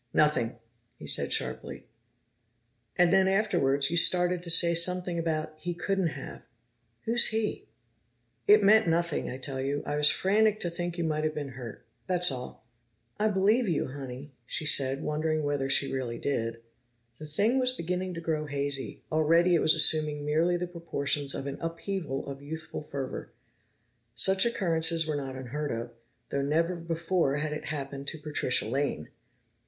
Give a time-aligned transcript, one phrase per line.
[0.15, 0.55] "Nothing,"
[0.97, 1.85] he said sharply.
[2.95, 6.41] "And then, afterwards, you started to say something about 'He couldn't have'.
[7.05, 7.67] Who's 'he'?"
[8.47, 9.83] "It meant nothing, I tell you.
[9.85, 11.85] I was frantic to think you might have been hurt.
[12.07, 12.65] That's all."
[13.19, 16.63] "I believe you, Honey," she said, wondering whether she really did.
[17.19, 21.45] The thing was beginning to grow hazy; already it was assuming merely the proportions of
[21.45, 23.33] an upheaval of youthful fervor.
[24.15, 25.91] Such occurrences were not unheard of,
[26.29, 29.09] though never before had it happened to Patricia Lane!